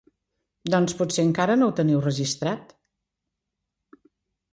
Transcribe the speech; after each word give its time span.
Doncs 0.73 0.95
potser 1.01 1.25
encara 1.27 1.57
no 1.61 1.67
ho 1.71 1.73
teniu 1.79 2.01
registrat. 2.05 2.73